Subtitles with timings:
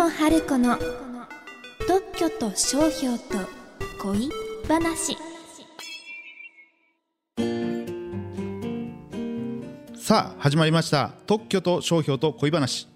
[0.00, 0.78] 野春子の
[1.86, 3.24] 特許と商標と
[4.02, 4.30] 恋
[4.66, 5.14] 話。
[9.94, 11.12] さあ始まりました。
[11.26, 12.88] 特許と商標と恋話。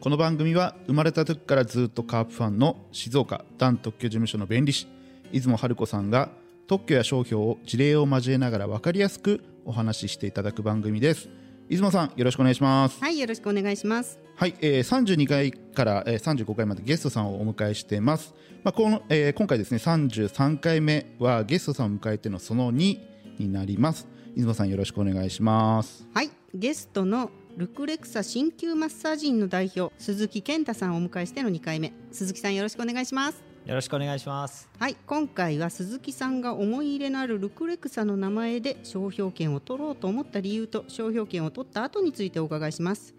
[0.00, 4.86] この番組は生まれた時からずっとカープファンの静岡ダン特許事務所の弁理士
[5.32, 6.28] 出雲春子さんが
[6.68, 11.28] 特許や商標を事例を交えながら分かりやすくお話ししていただく番組です。
[11.68, 13.00] 出雲さんよろしくお願いします。
[13.00, 14.21] はい、よろしくお願いします。
[14.34, 18.34] はい、えー、32回から、えー、35回までゲストさんをお迎えしています。
[18.64, 22.98] まあこのえー今回ですね33回目はゲストさんを迎えてのその2
[23.38, 24.08] になります。
[24.34, 26.06] 出雲さんよろしくお願いします。
[26.14, 31.92] はい、ゲストのルクレクサ鍼灸マッサージ院の代表鈴木健太さんをお迎えしての2回目。
[32.10, 33.42] 鈴木さんよろしくお願いします。
[33.66, 34.68] よろしくお願いします。
[34.78, 43.14] はい、今回は鈴木さんが思い入れのあるルクレクサの名前で商標権を取ろうと思った理由と商標権を取った後についてお伺いします。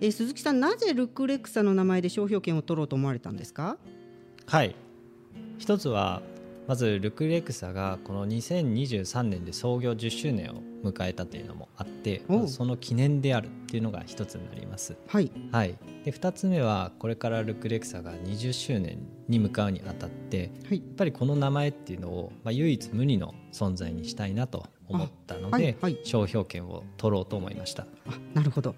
[0.00, 3.76] えー鈴木さん、なぜルクレクサの名前で商標権を取ろうと思われたんですか？
[4.46, 4.74] はい。
[5.58, 6.22] 一つは
[6.68, 14.96] まずルクレクサがこの2023年で創業10周年を迎えたというのもあって、その記念であるっていうのが一つになります。
[15.08, 15.74] はい、はい。
[16.04, 27.86] で二つ目はこれからルクレクサが20周年に向かうにあたって、はいやっぱりこの名前っていうのをまあ唯一無二の存在にしたいなと思ったので、あはいはい商標権を取ろうと思いました。
[28.06, 28.74] あ、なるほど。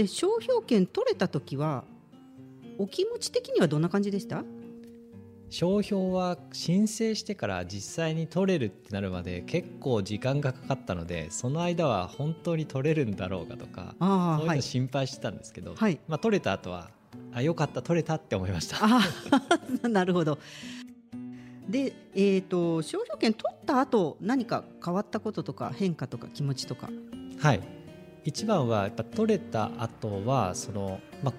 [0.00, 1.84] で、商標権取れた時は
[2.78, 4.42] お気持ち的にはどんな感じでした？
[5.50, 14.62] 商標は申請してから実際に取れるってなるまで結構時間がかかったのでその間は本当に取れるんだろうかとかそういうのはい。
[14.62, 16.90] 心配してたんですけど、はいまあ、取れた後は
[17.34, 18.78] あよかった取れたって思いました
[19.88, 20.38] なるほど。
[21.68, 26.88] で、えー、と商標権取った後何か変わったこととか変化とか気持ちとか。
[27.38, 27.79] はい
[28.24, 31.34] 一番はやっぱ取れた後はその、まあ、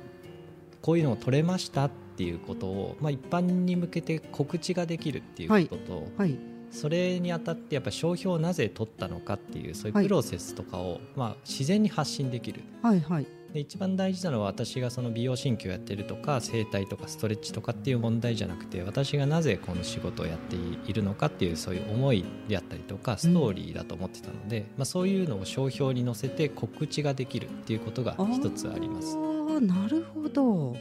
[0.82, 6.38] こういうのを取れましたっていうことを、まあ、一般に向けて告知ができるっていうことと、はい。
[6.72, 13.28] それにあたってやっぱ商標をなぜ取ったのかっていうそういうプロセスとかを、まあ、自然に発信できるはいはい。
[13.54, 29.18] で一番大事なのは私がその美容鍼灸をやってるとか整体とかストレッチとかっていう問題じゃなくて私がなぜこの仕事をやっているのかっていうそういう思いであったりとかストーリーだと思ってたので、まあ、そういうのを商標に載せて告知ができるっていうことが一つあります。
[29.18, 30.76] ああなるほど。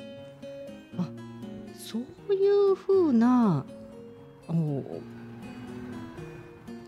[0.99, 1.09] あ
[1.77, 3.65] そういうふうな
[4.49, 4.85] お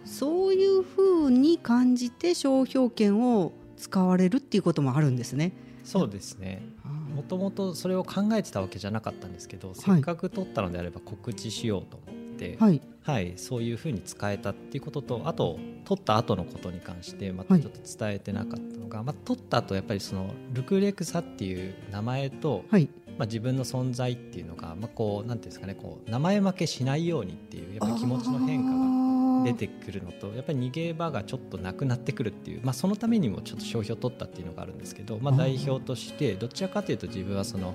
[0.04, 5.52] そういうふうに感じて商標権を使われるっていうこともあるんですね。
[5.84, 6.62] そうですね。
[6.84, 12.80] あもともとそれを考えてたわけじゃなかったんですけど、せっかく取ったのであれば告知しようと思って、はい。
[13.04, 22.88] はい、そういうふうに使えたっていうこととあと取った後のことに関してまたちょっと伝えてなかったのが、まあ、取った後やっぱりそのルクレクサっていう名前と、はい。
[23.18, 29.01] まあ、自分の存在っていうのが、まあ、こうなんていうんですかねこう名前負けしないようにっていうやっぱり気持ちの変化が
[29.44, 37.74] 出てくるのとやっぱり逃げ場がちょっとなくなってくるっていう、まあ、そのためにもちょっと商標を取ったっていうのがあるんですけど、まあ、代表としてどちらかというと自分はその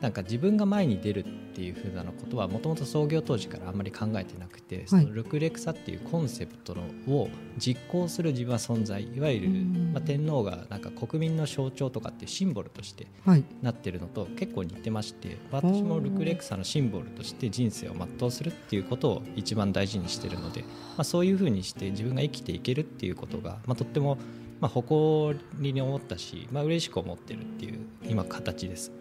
[0.00, 7.28] なんか自分が前に出るっていう風なことはもともと創業当時からあんまり考えてなくて、そのルクレクサっていうコンセプトのを
[7.58, 13.44] 実行する自分は存在いわゆるうん、まあ、天皇がなんか国民の象徴とかっていうシンボルとしてはい。
[13.62, 20.68] なってるのと結構似てまして私もルクレクサのシンボルとして人生を全うするっていうことを一番大事にしてるので、ま
[20.98, 24.18] あ、そういうふうにして自分が生きていけるっていうことが、まあ、とっても
[24.60, 28.92] まあ誇りに思ったし、まあ嬉しく思ってるっていう今形です。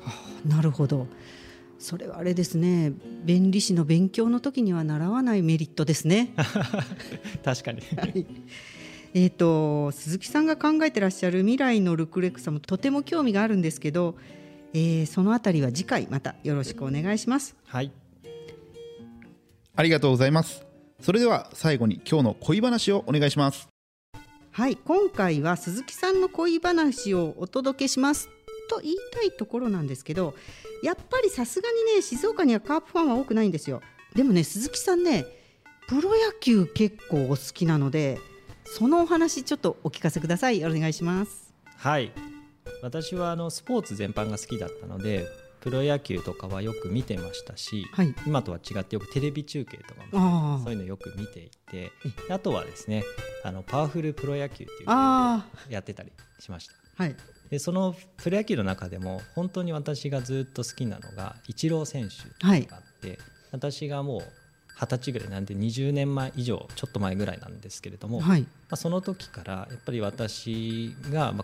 [0.45, 1.07] なるほど。
[1.79, 2.91] それはあれですね
[3.23, 6.33] 弁理士の勉強の時には習わないメリットですね。
[7.43, 8.25] 確かにはい
[9.15, 14.15] えー、と鈴木さんが考えてらっしゃる未来のルクレクサもとても興味があるんですけど、
[14.73, 17.55] えーそのあたりは次回またよろしくお願いします。
[17.65, 17.91] はい
[19.75, 20.65] ありがとうございます。
[20.99, 23.78] それでは最後に今日の恋話をお願いします。
[24.59, 28.27] はい今回は鈴木さんの恋話をお届けします。
[28.69, 30.35] と言いたいところなんですけど
[30.83, 33.81] やっぱりさすがにね静岡にはカープファンは多くないんですよ。
[34.15, 35.25] でもね鈴木さんね
[35.87, 38.19] プロ野球結構お好きなので
[38.65, 40.61] そのお話ちょっとお聞かせください。
[40.65, 41.53] お願いします。
[41.77, 42.11] はい。
[42.83, 45.25] 私はあのスポーツ全般が好きだったので
[45.61, 48.13] プロ野球とかはよく見てましたし、はい。
[48.25, 51.91] 今とは違ってよくテレビ中継とかもあそういうのよく見ていて
[52.29, 53.03] あとはですね
[53.43, 56.73] あのパワフルプロ野球っていうのをあやってたりしました。
[56.97, 57.15] あはい。
[57.49, 63.17] でそのプロ野球の中でも本当に私がずっと好きなのがイチロー選手はいがあって、
[63.51, 64.21] 私がもう
[64.79, 68.41] 二十歳ぐらいなんで20年前以上ちょっと前ぐらいなんですけれども、はい。
[68.43, 71.43] まあ、その時からやっぱり私がまあ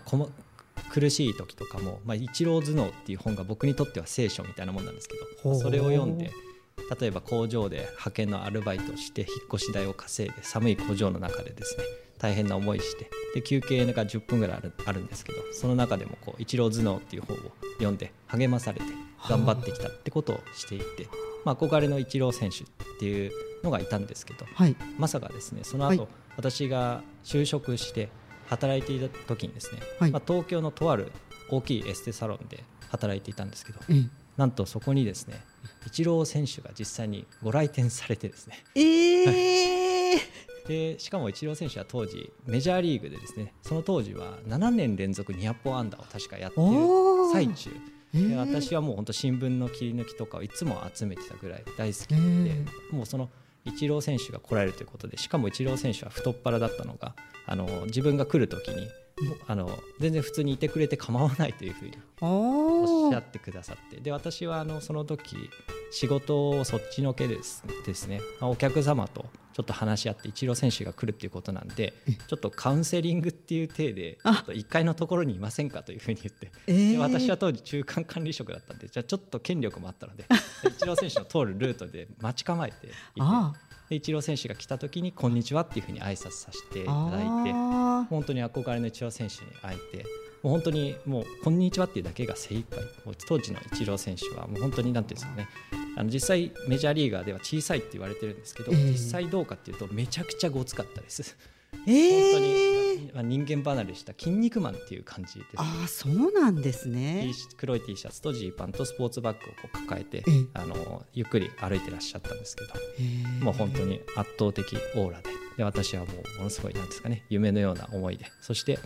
[0.96, 5.14] 苦しい時とかも「まあ、一郎頭脳」っていう本が僕にとっては聖書みたいなもんなんですけ
[5.44, 6.30] どそれを読んで
[6.98, 11.84] 例えば工場で派遣のアルバイトをして引っ越し代を稼いで寒い工場の中でですね
[12.18, 17.40] 大変な思いしてで休憩が10分ぐらいあるあるんですけどその中でもこう「一郎頭脳」っていう本を
[17.74, 18.86] 読んで励まされて
[19.28, 21.08] 頑張ってきたってことをしていて、
[21.44, 22.66] まあ、憧れの一郎選手っ
[22.98, 23.32] ていう
[23.62, 24.74] のがいたんですけどはい。
[24.98, 26.08] まさかですねその後、はい。
[26.38, 28.08] 私が就職して
[28.48, 30.10] 働いていた時にですね、はい。
[30.10, 31.12] まあ、東京のとある
[31.50, 34.04] 大きいエステサロンで働いていたんですけどえ
[34.36, 35.40] なんとそこにですね
[35.86, 38.64] イチロー選手が実際にご来店されてですね。
[38.74, 40.36] ええ
[40.68, 46.70] でしかもイチロー選手は当時メジャーリーグでですねその当時は7年連続200本安打を確かやっている
[47.32, 47.70] 最中。
[48.36, 52.16] 私はもう本当新聞の切り抜きとかをいつも集めてたぐらい大好きで、
[52.90, 52.94] え。
[52.94, 53.28] もうその
[53.66, 57.14] イチロー選手が来られるということでしかもイチロー選手は太っ腹だったのが
[57.46, 58.88] あの自分が来る時に
[59.46, 64.00] あの全然普通にいてくれて構わないというふうにおおっしゃってくださって。
[64.00, 65.36] で私はあのその時
[65.90, 68.20] 仕事をそっちのけですですね。
[68.40, 69.24] まあお客様と
[69.54, 71.94] ちょっと話し合ってイチロー選手が来るっていうことなんで
[72.28, 80.24] ちょっとカウンセリングっていう体でちょあっと1階のところにいませんかというふうに言ってえで私は当時中間管理職だったんでじゃあちょっと権力もあったので
[80.62, 82.94] でイチロー選手の通るルートで待ち構えていて
[83.90, 90.04] イチロー選手が来た時に「こんにちは」っていうふうに挨拶させていたあだいてあ本当に憧れのイチロー選手に会えて
[90.42, 92.80] もう本当にもう「こんにちは」っていうだけが精一杯
[93.28, 95.48] 当時のイチロー選手はもう本当になんていうんですかね。
[95.98, 98.92] あの実際メジャーリーガーでは小さいって言われてるんですけど、ええ。
[98.92, 101.36] 実際どうかっていうとめちゃくちゃごつかったです。
[101.86, 105.46] え本当えに、まあ、人間離れした筋肉マンっていう感じです。
[105.56, 107.30] ああそうなんですね。
[107.56, 110.46] 黒い T シャツとジーパンとスポーツバッグをこう抱えて、ええ。
[110.54, 112.70] あのゆっくり歩いてらっしゃったんですけど、
[113.00, 115.30] ええもう本当に圧倒的オーラで。
[115.56, 118.78] で私はもうものすごいなんですかね夢のような思いでそして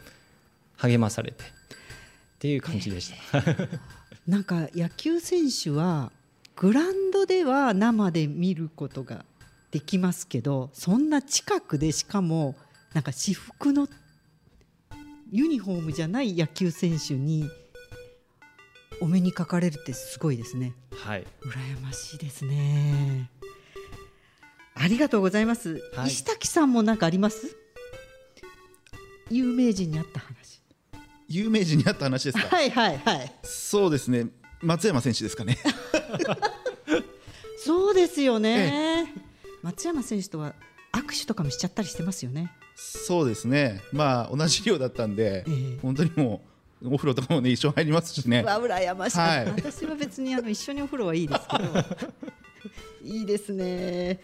[0.77, 1.47] 励まされてっ
[2.39, 3.43] ていう感じでした。
[4.27, 6.13] なんか野球選手は
[6.57, 9.25] グラウンドでは生で見ることが
[9.71, 12.55] できますけどそんな近くでしかも
[12.95, 13.89] なんか私服の
[15.31, 17.49] ユニフォームじゃない野球選手に
[19.01, 20.75] お目にかかれるってすごいですね。
[20.91, 23.31] はい、羨ましいですね。
[24.75, 26.09] ありがとうございます、はい。
[26.09, 27.57] 石滝さんも何かあります？
[29.31, 30.61] 有名人に会った話。
[31.29, 32.57] 有名人に会った話ですか？
[32.57, 33.33] はいはいはい。
[33.45, 34.27] そうですね。
[34.63, 35.59] 松山選手ですかね。
[37.65, 39.15] そうですよね、
[39.63, 40.55] 松山選手とは
[40.93, 42.53] 握手とかもしちゃったりしてますよね。
[42.75, 43.83] そうですね。
[43.93, 45.79] まあ同じ量だったんで、ええ。
[45.83, 46.43] 本当にも
[46.83, 48.43] うお風呂とかもね一緒入りますしね。
[48.43, 49.47] わ羨ましい、はい。
[49.47, 51.65] 私は別にあの一緒にお風呂はいいですけど。
[53.03, 54.21] いいですね。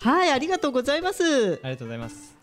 [0.00, 1.22] はいありがとうございます。
[1.24, 2.36] ありがとうございます。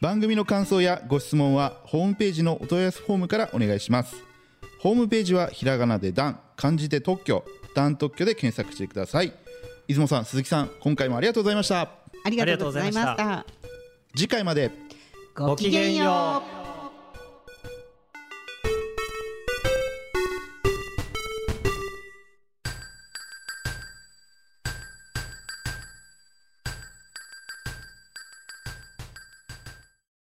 [0.00, 4.16] 番組の感想やご質問はホームページのお問い合わせフォームからお願いします。
[4.78, 7.44] ホームページはひらがなでダン漢字で特許。
[7.74, 9.32] ダン特許で検索してください。
[9.88, 13.46] 出雲さん鈴木さん今回もありがとうございましたありがとうございました。
[14.16, 14.70] 次回まで。
[15.34, 16.63] ごきげんよう